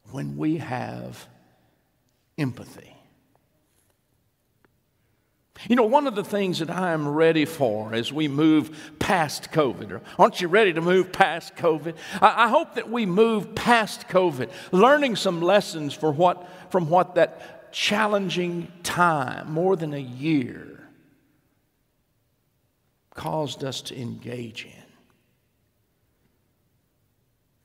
when 0.09 0.35
we 0.35 0.57
have 0.57 1.27
empathy. 2.39 2.95
You 5.67 5.75
know, 5.75 5.83
one 5.83 6.07
of 6.07 6.15
the 6.15 6.23
things 6.23 6.59
that 6.59 6.69
I 6.69 6.93
am 6.93 7.07
ready 7.07 7.43
for 7.43 7.93
as 7.93 8.13
we 8.13 8.29
move 8.29 8.93
past 8.97 9.51
COVID, 9.51 10.01
aren't 10.17 10.39
you 10.39 10.47
ready 10.47 10.71
to 10.71 10.79
move 10.79 11.11
past 11.11 11.55
COVID? 11.57 11.95
I, 12.21 12.47
hope 12.47 12.75
that 12.75 12.89
we 12.89 13.05
move 13.05 13.55
past 13.55 14.07
COVID, 14.07 14.49
learning 14.71 15.17
some 15.17 15.41
lessons 15.41 15.93
for 15.93 16.11
what, 16.11 16.47
from 16.71 16.89
what 16.89 17.15
that 17.15 17.73
challenging 17.73 18.71
time, 18.83 19.51
more 19.51 19.75
than 19.75 19.93
a 19.93 19.99
year, 19.99 20.87
caused 23.13 23.65
us 23.65 23.81
to 23.81 23.99
engage 23.99 24.63
in. 24.63 24.78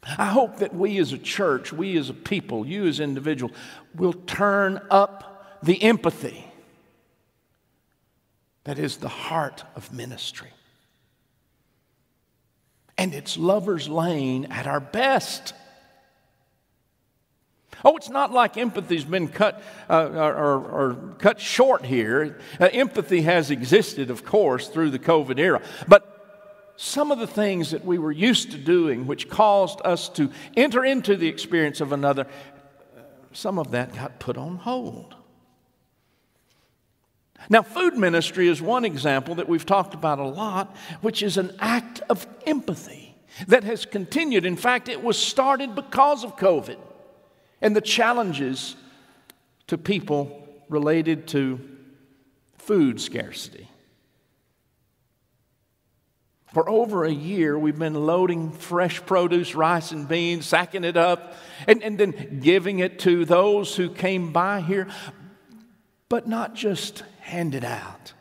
I 0.06 0.26
hope 0.26 0.58
that 0.58 0.74
we 0.74 0.98
as 0.98 1.12
a 1.12 1.18
church, 1.18 1.72
we 1.72 1.96
as 1.96 2.10
a 2.10 2.14
people, 2.14 2.66
you 2.66 2.86
as 2.86 3.00
individuals, 3.00 3.52
will 3.94 4.12
turn 4.12 4.80
up 4.90 5.58
the 5.62 5.82
empathy 5.82 6.44
that 8.64 8.78
is 8.78 8.96
the 8.96 9.08
heart 9.08 9.64
of 9.76 9.92
ministry. 9.92 10.50
And 12.96 13.14
it's 13.14 13.36
Lover's 13.36 13.88
Lane 13.88 14.46
at 14.46 14.66
our 14.66 14.80
best. 14.80 15.52
Oh, 17.84 17.96
it's 17.96 18.08
not 18.08 18.32
like 18.32 18.56
empathy's 18.56 19.04
been 19.04 19.28
cut 19.28 19.62
uh, 19.90 20.08
or, 20.08 20.54
or, 20.54 21.14
cut 21.18 21.40
short 21.40 21.84
here. 21.84 22.38
Uh, 22.58 22.68
empathy 22.72 23.22
has 23.22 23.50
existed, 23.50 24.10
of 24.10 24.24
course, 24.24 24.68
through 24.68 24.90
the 24.90 24.98
COVID 24.98 25.38
era. 25.38 25.60
But 25.86 26.13
some 26.76 27.12
of 27.12 27.18
the 27.18 27.26
things 27.26 27.70
that 27.70 27.84
we 27.84 27.98
were 27.98 28.12
used 28.12 28.50
to 28.50 28.58
doing, 28.58 29.06
which 29.06 29.28
caused 29.28 29.80
us 29.84 30.08
to 30.10 30.30
enter 30.56 30.84
into 30.84 31.16
the 31.16 31.28
experience 31.28 31.80
of 31.80 31.92
another, 31.92 32.26
some 33.32 33.58
of 33.58 33.70
that 33.72 33.94
got 33.94 34.18
put 34.18 34.36
on 34.36 34.56
hold. 34.56 35.14
Now, 37.48 37.62
food 37.62 37.96
ministry 37.96 38.48
is 38.48 38.62
one 38.62 38.84
example 38.84 39.34
that 39.36 39.48
we've 39.48 39.66
talked 39.66 39.94
about 39.94 40.18
a 40.18 40.26
lot, 40.26 40.74
which 41.02 41.22
is 41.22 41.36
an 41.36 41.54
act 41.60 42.00
of 42.08 42.26
empathy 42.46 43.14
that 43.48 43.64
has 43.64 43.84
continued. 43.84 44.46
In 44.46 44.56
fact, 44.56 44.88
it 44.88 45.02
was 45.02 45.18
started 45.18 45.74
because 45.74 46.24
of 46.24 46.36
COVID 46.36 46.78
and 47.60 47.76
the 47.76 47.80
challenges 47.80 48.76
to 49.66 49.76
people 49.76 50.48
related 50.68 51.26
to 51.28 51.60
food 52.58 53.00
scarcity. 53.00 53.68
For 56.54 56.70
over 56.70 57.04
a 57.04 57.12
year, 57.12 57.58
we've 57.58 57.78
been 57.78 58.06
loading 58.06 58.52
fresh 58.52 59.04
produce, 59.04 59.56
rice 59.56 59.90
and 59.90 60.06
beans, 60.06 60.46
sacking 60.46 60.84
it 60.84 60.96
up, 60.96 61.34
and, 61.66 61.82
and 61.82 61.98
then 61.98 62.38
giving 62.40 62.78
it 62.78 63.00
to 63.00 63.24
those 63.24 63.74
who 63.74 63.90
came 63.90 64.32
by 64.32 64.60
here, 64.60 64.86
but 66.08 66.28
not 66.28 66.54
just 66.54 67.02
hand 67.22 67.56
it 67.56 67.64
out. 67.64 68.12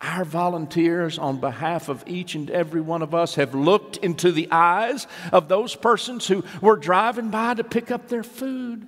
Our 0.00 0.24
volunteers, 0.24 1.18
on 1.18 1.38
behalf 1.38 1.90
of 1.90 2.02
each 2.06 2.34
and 2.34 2.50
every 2.50 2.80
one 2.80 3.02
of 3.02 3.14
us, 3.14 3.34
have 3.34 3.54
looked 3.54 3.98
into 3.98 4.32
the 4.32 4.48
eyes 4.50 5.06
of 5.32 5.48
those 5.48 5.76
persons 5.76 6.26
who 6.26 6.44
were 6.62 6.76
driving 6.76 7.28
by 7.28 7.52
to 7.54 7.64
pick 7.64 7.90
up 7.90 8.08
their 8.08 8.22
food. 8.22 8.86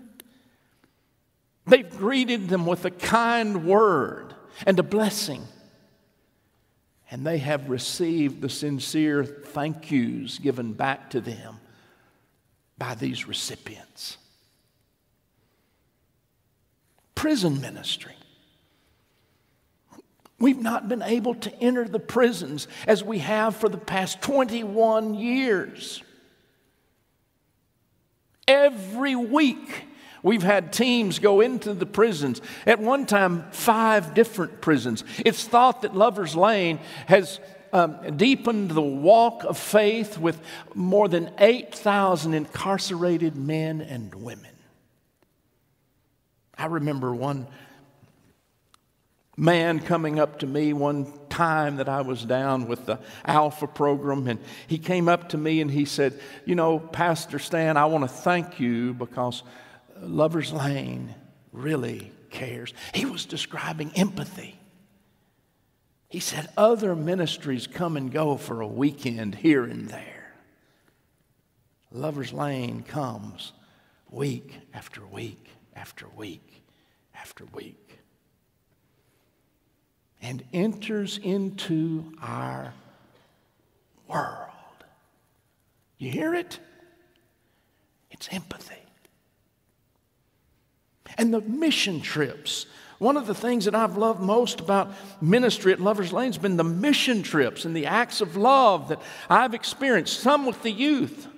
They've 1.66 1.90
greeted 1.90 2.48
them 2.48 2.64
with 2.64 2.86
a 2.86 2.90
kind 2.90 3.66
word 3.66 4.34
and 4.64 4.78
a 4.78 4.82
blessing 4.82 5.46
and 7.10 7.26
they 7.26 7.38
have 7.38 7.70
received 7.70 8.40
the 8.40 8.48
sincere 8.48 9.24
thank 9.24 9.90
yous 9.90 10.38
given 10.38 10.72
back 10.72 11.10
to 11.10 11.20
them 11.20 11.58
by 12.78 12.94
these 12.94 13.28
recipients. 13.28 14.18
Prison 17.14 17.60
ministry. 17.60 18.14
We've 20.38 20.60
not 20.60 20.88
been 20.88 21.02
able 21.02 21.34
to 21.36 21.62
enter 21.62 21.88
the 21.88 21.98
prisons 21.98 22.68
as 22.86 23.02
we 23.02 23.20
have 23.20 23.56
for 23.56 23.68
the 23.68 23.78
past 23.78 24.20
21 24.20 25.14
years. 25.14 26.02
Every 28.46 29.16
week, 29.16 29.84
We've 30.22 30.42
had 30.42 30.72
teams 30.72 31.18
go 31.18 31.40
into 31.40 31.74
the 31.74 31.86
prisons. 31.86 32.40
At 32.66 32.80
one 32.80 33.06
time, 33.06 33.44
five 33.50 34.14
different 34.14 34.60
prisons. 34.60 35.04
It's 35.24 35.44
thought 35.44 35.82
that 35.82 35.94
Lover's 35.94 36.34
Lane 36.34 36.80
has 37.06 37.40
um, 37.72 38.16
deepened 38.16 38.70
the 38.70 38.80
walk 38.80 39.44
of 39.44 39.58
faith 39.58 40.18
with 40.18 40.40
more 40.74 41.08
than 41.08 41.30
8,000 41.38 42.34
incarcerated 42.34 43.36
men 43.36 43.80
and 43.80 44.14
women. 44.14 44.50
I 46.56 46.66
remember 46.66 47.14
one 47.14 47.46
man 49.36 49.80
coming 49.80 50.18
up 50.18 50.38
to 50.38 50.46
me 50.46 50.72
one 50.72 51.12
time 51.28 51.76
that 51.76 51.88
I 51.88 52.00
was 52.00 52.24
down 52.24 52.66
with 52.66 52.86
the 52.86 52.98
Alpha 53.26 53.66
program, 53.66 54.26
and 54.26 54.40
he 54.66 54.78
came 54.78 55.08
up 55.08 55.28
to 55.30 55.38
me 55.38 55.60
and 55.60 55.70
he 55.70 55.84
said, 55.84 56.18
You 56.46 56.54
know, 56.54 56.78
Pastor 56.78 57.38
Stan, 57.38 57.76
I 57.76 57.84
want 57.86 58.04
to 58.04 58.08
thank 58.08 58.58
you 58.58 58.94
because 58.94 59.42
Lover's 60.00 60.52
Lane 60.52 61.14
really 61.52 62.12
cares. 62.30 62.72
He 62.94 63.04
was 63.04 63.24
describing 63.24 63.92
empathy. 63.96 64.58
He 66.08 66.20
said, 66.20 66.48
Other 66.56 66.94
ministries 66.94 67.66
come 67.66 67.96
and 67.96 68.12
go 68.12 68.36
for 68.36 68.60
a 68.60 68.66
weekend 68.66 69.34
here 69.34 69.64
and 69.64 69.88
there. 69.88 70.34
Lover's 71.90 72.32
Lane 72.32 72.82
comes 72.82 73.52
week 74.10 74.54
after 74.74 75.04
week 75.04 75.48
after 75.74 76.06
week 76.16 76.62
after 77.14 77.44
week 77.52 77.98
and 80.20 80.42
enters 80.52 81.18
into 81.18 82.12
our 82.22 82.74
world. 84.08 84.50
You 85.98 86.10
hear 86.10 86.34
it? 86.34 86.58
It's 88.10 88.28
empathy 88.30 88.85
and 91.18 91.32
the 91.32 91.40
mission 91.40 92.00
trips. 92.00 92.66
One 92.98 93.16
of 93.16 93.26
the 93.26 93.34
things 93.34 93.66
that 93.66 93.74
I've 93.74 93.96
loved 93.96 94.20
most 94.20 94.60
about 94.60 94.92
ministry 95.20 95.72
at 95.72 95.80
Lover's 95.80 96.12
Lane 96.12 96.28
has 96.28 96.38
been 96.38 96.56
the 96.56 96.64
mission 96.64 97.22
trips 97.22 97.64
and 97.64 97.76
the 97.76 97.86
acts 97.86 98.20
of 98.20 98.36
love 98.36 98.88
that 98.88 99.02
I've 99.28 99.54
experienced, 99.54 100.20
some 100.20 100.46
with 100.46 100.62
the 100.62 100.70
youth. 100.70 101.28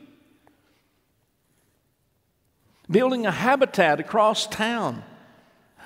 Building 2.89 3.27
a 3.27 3.33
habitat 3.33 3.99
across 3.99 4.47
town 4.47 5.03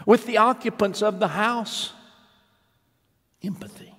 with 0.04 0.26
the 0.26 0.38
occupants 0.38 1.02
of 1.02 1.20
the 1.20 1.28
house. 1.28 1.92
Empathy. 3.42 3.94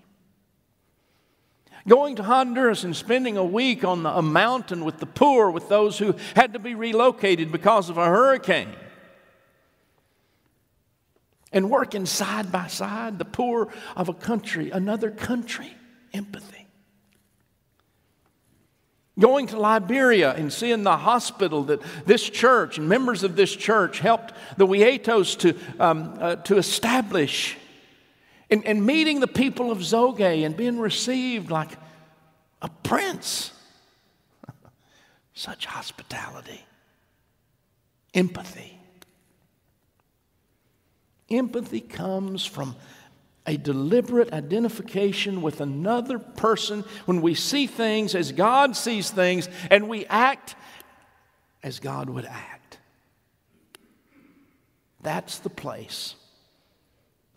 Going 1.87 2.15
to 2.15 2.23
Honduras 2.23 2.85
and 2.85 2.95
spending 2.95 3.35
a 3.35 3.43
week 3.43 3.83
on 3.83 4.05
a 4.05 4.21
mountain 4.21 4.85
with 4.85 4.99
the 4.99 5.05
poor, 5.05 5.51
with 5.51 5.67
those 5.67 5.97
who 5.97 6.15
had 6.33 6.53
to 6.53 6.59
be 6.59 6.75
relocated 6.75 7.51
because 7.51 7.89
of 7.89 7.97
a 7.97 8.05
hurricane 8.05 8.73
and 11.53 11.69
working 11.69 12.05
side 12.05 12.51
by 12.51 12.67
side, 12.67 13.19
the 13.19 13.25
poor 13.25 13.69
of 13.95 14.09
a 14.09 14.13
country, 14.13 14.71
another 14.71 15.11
country, 15.11 15.71
empathy. 16.13 16.67
Going 19.19 19.45
to 19.47 19.59
Liberia 19.59 20.33
and 20.33 20.51
seeing 20.51 20.81
the 20.81 20.97
hospital 20.97 21.63
that 21.65 21.81
this 22.05 22.27
church 22.27 22.79
and 22.79 22.89
members 22.89 23.23
of 23.23 23.35
this 23.35 23.55
church 23.55 23.99
helped 23.99 24.33
the 24.57 24.65
Wietos 24.65 25.37
to, 25.39 25.55
um, 25.79 26.17
uh, 26.19 26.35
to 26.37 26.57
establish, 26.57 27.55
and, 28.49 28.65
and 28.65 28.83
meeting 28.83 29.19
the 29.19 29.27
people 29.27 29.71
of 29.71 29.77
Zoge 29.79 30.43
and 30.43 30.57
being 30.57 30.79
received 30.79 31.51
like 31.51 31.77
a 32.63 32.69
prince. 32.69 33.51
Such 35.35 35.67
hospitality, 35.67 36.65
empathy. 38.15 38.79
Empathy 41.33 41.81
comes 41.81 42.45
from 42.45 42.75
a 43.45 43.57
deliberate 43.57 44.31
identification 44.31 45.41
with 45.41 45.61
another 45.61 46.19
person 46.19 46.83
when 47.05 47.21
we 47.21 47.33
see 47.33 47.67
things 47.67 48.15
as 48.15 48.31
God 48.31 48.75
sees 48.75 49.09
things 49.09 49.49
and 49.69 49.89
we 49.89 50.05
act 50.05 50.55
as 51.61 51.79
God 51.79 52.09
would 52.09 52.25
act. 52.25 52.77
That's 55.01 55.39
the 55.39 55.49
place 55.49 56.15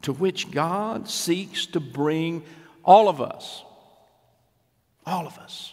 to 0.03 0.13
which 0.13 0.51
God 0.51 1.09
seeks 1.09 1.67
to 1.67 1.81
bring 1.81 2.45
all 2.85 3.09
of 3.09 3.21
us. 3.21 3.65
All 5.05 5.27
of 5.27 5.39
us. 5.39 5.73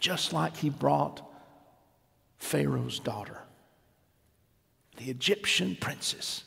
Just 0.00 0.32
like 0.32 0.56
He 0.56 0.70
brought 0.70 1.22
Pharaoh's 2.38 2.98
daughter 2.98 3.42
the 5.00 5.10
Egyptian 5.10 5.76
princess, 5.80 6.44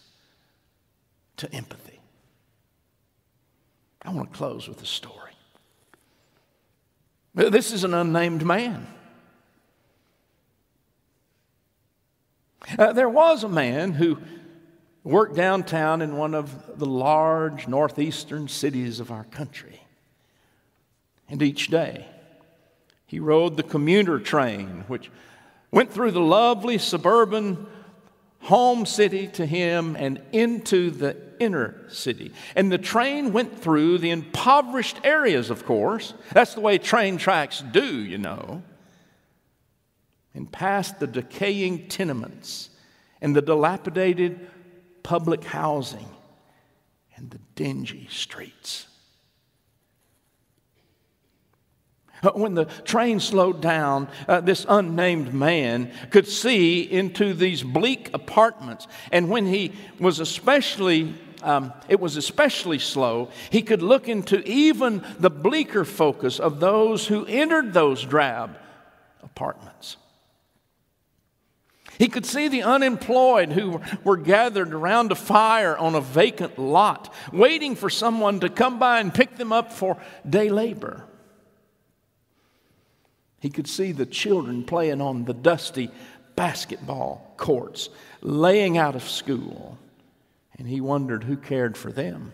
to 1.38 1.52
empathy. 1.54 2.00
I 4.04 4.12
want 4.12 4.32
to 4.32 4.38
close 4.38 4.68
with 4.68 4.80
a 4.82 4.86
story. 4.86 5.32
This 7.34 7.74
is 7.74 7.84
an 7.84 7.96
unnamed 7.96 8.46
man. 8.46 8.86
Uh, 12.78 12.94
there 12.94 13.10
was 13.10 13.44
a 13.44 13.50
man 13.50 13.94
who 13.94 14.20
worked 15.04 15.36
downtown 15.36 16.04
in 16.04 16.16
one 16.16 16.36
of 16.36 16.78
the 16.78 16.86
large 16.86 17.68
northeastern 17.68 18.48
cities 18.48 19.00
of 19.00 19.12
our 19.12 19.24
country. 19.26 19.82
And 21.28 21.42
each 21.42 21.70
day, 21.70 22.06
he 23.08 23.20
rode 23.20 23.58
the 23.58 23.64
commuter 23.64 24.20
train, 24.20 24.84
which 24.88 25.10
went 25.72 25.92
through 25.92 26.12
the 26.12 26.22
lovely 26.22 26.78
suburban 26.78 27.66
home 28.44 28.86
city 28.86 29.28
to 29.28 29.46
him 29.46 29.96
and 29.98 30.22
into 30.32 30.92
the 30.92 31.16
inner 31.40 31.76
city. 31.90 32.32
And 32.56 32.72
the 32.72 32.78
train 32.78 33.34
went 33.34 33.60
through 33.60 34.00
the 34.00 34.12
impoverished 34.12 35.00
areas, 35.04 35.50
of 35.50 35.66
course. 35.66 36.14
That's 36.32 36.54
the 36.54 36.62
way 36.62 36.78
train 36.78 37.18
tracks 37.18 37.64
do, 37.72 37.86
you 37.86 38.18
know. 38.18 38.62
And 40.34 40.52
past 40.52 41.00
the 41.00 41.08
decaying 41.08 41.88
tenements 41.88 42.70
and 43.22 43.36
the 43.36 43.42
dilapidated 43.42 44.50
public 45.04 45.44
housing 45.44 46.10
and 47.16 47.30
the 47.32 47.40
dingy 47.56 48.08
streets. 48.12 48.88
When 52.34 52.54
the 52.54 52.66
train 52.66 53.20
slowed 53.20 53.62
down, 53.62 54.08
uh, 54.28 54.42
this 54.42 54.66
unnamed 54.68 55.34
man 55.34 55.92
could 56.10 56.28
see 56.28 56.82
into 56.82 57.34
these 57.34 57.64
bleak 57.64 58.10
apartments. 58.14 58.88
And 59.12 59.30
when 59.30 59.46
he 59.46 59.74
was 60.00 60.20
especially, 60.20 61.14
um, 61.42 61.74
it 61.90 62.00
was 62.00 62.18
especially 62.18 62.80
slow, 62.80 63.30
he 63.50 63.62
could 63.62 63.82
look 63.82 64.08
into 64.08 64.42
even 64.48 65.04
the 65.20 65.30
bleaker 65.30 65.86
focus 65.86 66.40
of 66.40 66.60
those 66.60 67.08
who 67.08 67.26
entered 67.26 67.74
those 67.74 68.04
drab 68.04 68.58
apartments. 69.22 69.98
He 72.00 72.08
could 72.08 72.26
see 72.26 72.48
the 72.48 72.64
unemployed 72.64 73.52
who 73.52 73.80
were 74.04 74.18
gathered 74.18 74.74
around 74.74 75.12
a 75.12 75.16
fire 75.16 75.78
on 75.78 75.94
a 75.94 76.02
vacant 76.02 76.58
lot, 76.58 77.14
waiting 77.32 77.76
for 77.76 77.90
someone 77.90 78.40
to 78.40 78.50
come 78.50 78.80
by 78.80 79.00
and 79.00 79.14
pick 79.14 79.38
them 79.38 79.54
up 79.54 79.72
for 79.72 79.98
day 80.28 80.50
labor. 80.50 81.06
He 83.44 83.50
could 83.50 83.68
see 83.68 83.92
the 83.92 84.06
children 84.06 84.64
playing 84.64 85.02
on 85.02 85.26
the 85.26 85.34
dusty 85.34 85.92
basketball 86.38 87.34
courts, 87.36 87.90
laying 88.22 88.78
out 88.78 88.96
of 88.96 89.04
school, 89.04 89.78
and 90.58 90.66
he 90.66 90.80
wondered 90.80 91.26
who 91.26 91.36
cared 91.36 91.78
for 91.78 91.92
them. 91.92 92.32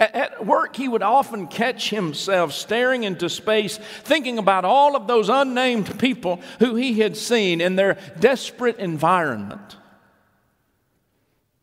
At 0.00 0.44
work, 0.44 0.74
he 0.74 0.88
would 0.88 1.04
often 1.04 1.46
catch 1.46 1.90
himself 1.90 2.52
staring 2.52 3.04
into 3.04 3.28
space, 3.28 3.78
thinking 4.02 4.38
about 4.38 4.64
all 4.64 4.96
of 4.96 5.06
those 5.06 5.28
unnamed 5.28 5.96
people 6.00 6.40
who 6.58 6.74
he 6.74 6.98
had 6.98 7.16
seen 7.16 7.60
in 7.60 7.76
their 7.76 7.96
desperate 8.18 8.78
environment. 8.80 9.76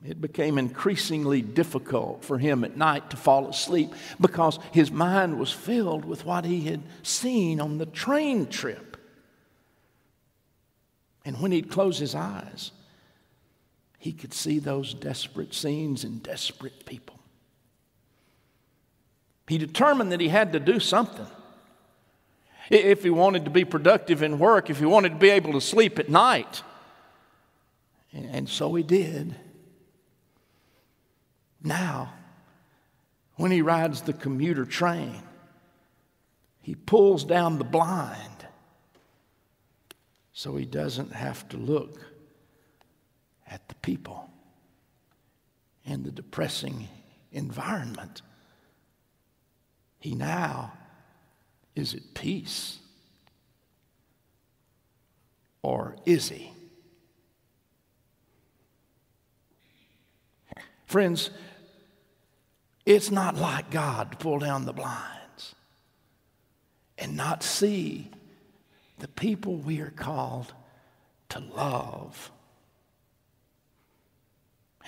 It 0.03 0.19
became 0.19 0.57
increasingly 0.57 1.41
difficult 1.43 2.25
for 2.25 2.39
him 2.39 2.63
at 2.63 2.75
night 2.75 3.11
to 3.11 3.17
fall 3.17 3.47
asleep 3.47 3.93
because 4.19 4.57
his 4.71 4.91
mind 4.91 5.37
was 5.37 5.51
filled 5.51 6.05
with 6.05 6.25
what 6.25 6.43
he 6.43 6.61
had 6.61 6.81
seen 7.03 7.61
on 7.61 7.77
the 7.77 7.85
train 7.85 8.47
trip. 8.47 8.97
And 11.23 11.39
when 11.39 11.51
he'd 11.51 11.69
close 11.69 11.99
his 11.99 12.15
eyes, 12.15 12.71
he 13.99 14.11
could 14.11 14.33
see 14.33 14.57
those 14.57 14.95
desperate 14.95 15.53
scenes 15.53 16.03
and 16.03 16.23
desperate 16.23 16.87
people. 16.87 17.19
He 19.47 19.59
determined 19.59 20.11
that 20.11 20.19
he 20.19 20.29
had 20.29 20.53
to 20.53 20.59
do 20.59 20.79
something. 20.79 21.27
If 22.71 23.03
he 23.03 23.11
wanted 23.11 23.45
to 23.45 23.51
be 23.51 23.65
productive 23.65 24.23
in 24.23 24.39
work, 24.39 24.71
if 24.71 24.79
he 24.79 24.85
wanted 24.85 25.09
to 25.09 25.15
be 25.15 25.29
able 25.29 25.53
to 25.53 25.61
sleep 25.61 25.99
at 25.99 26.09
night. 26.09 26.63
And 28.13 28.49
so 28.49 28.73
he 28.73 28.81
did. 28.81 29.35
Now, 31.63 32.13
when 33.35 33.51
he 33.51 33.61
rides 33.61 34.01
the 34.01 34.13
commuter 34.13 34.65
train, 34.65 35.21
he 36.61 36.75
pulls 36.75 37.23
down 37.23 37.57
the 37.57 37.63
blind 37.63 38.45
so 40.33 40.55
he 40.55 40.65
doesn't 40.65 41.13
have 41.13 41.47
to 41.49 41.57
look 41.57 41.99
at 43.47 43.67
the 43.67 43.75
people 43.75 44.29
and 45.85 46.03
the 46.03 46.11
depressing 46.11 46.87
environment. 47.31 48.21
He 49.99 50.15
now 50.15 50.73
is 51.75 51.93
at 51.93 52.13
peace. 52.13 52.79
Or 55.61 55.95
is 56.05 56.29
he? 56.29 56.53
Friends, 60.85 61.29
it's 62.85 63.11
not 63.11 63.35
like 63.35 63.69
God 63.69 64.11
to 64.11 64.17
pull 64.17 64.39
down 64.39 64.65
the 64.65 64.73
blinds 64.73 65.55
and 66.97 67.15
not 67.15 67.43
see 67.43 68.09
the 68.99 69.07
people 69.07 69.55
we 69.55 69.81
are 69.81 69.91
called 69.91 70.53
to 71.29 71.39
love. 71.39 72.31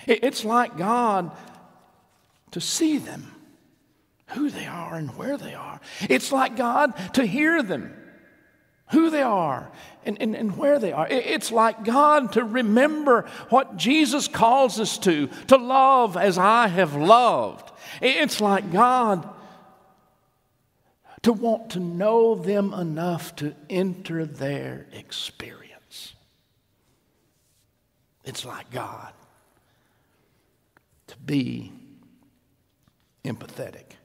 It's 0.06 0.44
like 0.44 0.78
God 0.78 1.32
to 2.52 2.62
see 2.62 2.98
them, 2.98 3.32
who 4.28 4.50
they 4.50 4.66
are 4.66 4.96
and 4.96 5.16
where 5.18 5.38
they 5.38 5.54
are. 5.54 5.80
It's 6.02 6.32
like 6.32 6.56
God 6.56 6.94
to 7.14 7.26
hear 7.26 7.64
them, 7.64 7.94
who 8.92 9.10
they 9.10 9.22
are 9.22 9.72
and, 10.06 10.22
and, 10.22 10.36
and 10.36 10.58
where 10.58 10.80
they 10.80 10.92
are. 10.92 11.08
It's 11.08 11.52
like 11.52 11.84
God 11.84 12.34
to 12.34 12.44
remember 12.44 13.26
what 13.50 13.78
Jesus 13.78 14.28
calls 14.28 14.80
us 14.80 14.98
to, 15.00 15.28
to 15.48 15.58
love 15.58 16.18
as 16.18 16.38
I 16.38 16.68
have 16.68 16.96
loved. 16.96 17.72
It's 18.02 18.42
like 18.42 18.72
God 18.72 19.28
to 21.24 21.34
want 21.34 21.72
to 21.72 21.80
know 21.80 22.36
them 22.36 22.74
enough 22.74 23.36
to 23.38 23.56
enter 23.70 24.26
their 24.26 24.88
experience. 24.92 26.14
It's 28.26 28.46
like 28.46 28.70
God 28.72 29.14
to 31.08 31.18
be 31.18 31.72
empathetic. 33.24 33.96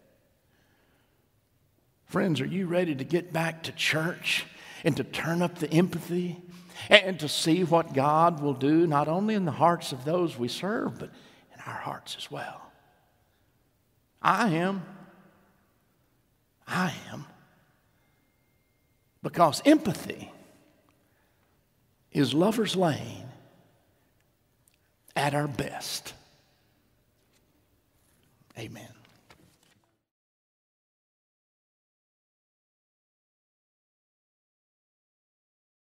Friends, 2.07 2.41
are 2.41 2.47
you 2.47 2.67
ready 2.67 2.95
to 2.95 3.05
get 3.05 3.33
back 3.33 3.65
to 3.65 3.73
church 3.73 4.47
and 4.85 4.97
to 4.97 5.05
turn 5.05 5.43
up 5.43 5.59
the 5.59 5.71
empathy 5.71 6.41
and 6.89 7.19
to 7.21 7.29
see 7.29 7.65
what 7.65 7.93
God 7.93 8.41
will 8.41 8.55
do, 8.55 8.87
not 8.87 9.09
only 9.09 9.35
in 9.35 9.45
the 9.45 9.51
hearts 9.51 9.93
of 9.93 10.05
those 10.05 10.39
we 10.39 10.49
serve, 10.49 10.99
but 10.99 11.11
in 11.53 11.61
our 11.67 11.81
hearts 11.81 12.17
as 12.17 12.31
well? 12.31 12.68
I 14.21 14.51
am. 14.51 14.83
I 16.67 16.93
am. 17.13 17.25
Because 19.23 19.63
empathy 19.65 20.31
is 22.13 22.35
lover's 22.35 22.77
lane 22.77 23.27
at 25.17 25.35
our 25.35 25.49
best. 25.49 26.15
Amen. 28.59 28.98